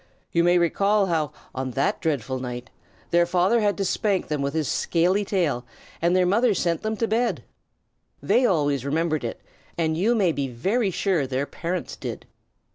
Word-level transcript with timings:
You 0.31 0.43
may 0.43 0.57
recall 0.57 1.05
how, 1.05 1.31
on 1.53 1.69
that 1.77 2.01
dreadful 2.01 2.39
night, 2.39 2.71
their 3.11 3.27
father 3.27 3.61
had 3.61 3.77
to 3.77 3.85
spank 3.85 4.29
them 4.29 4.41
with 4.41 4.55
his 4.55 4.67
scaly 4.67 5.23
tail 5.23 5.63
and 6.01 6.15
their 6.15 6.25
mother 6.25 6.55
sent 6.55 6.81
them 6.81 6.97
to 6.97 7.07
bed. 7.07 7.43
They 8.19 8.43
always 8.43 8.83
remembered 8.83 9.23
it, 9.23 9.39
and 9.77 9.95
you 9.95 10.15
may 10.15 10.31
be 10.31 10.47
very 10.47 10.89
sure 10.89 11.27
their 11.27 11.45
parents 11.45 11.95
did. 11.95 12.25